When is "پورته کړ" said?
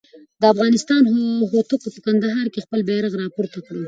3.35-3.75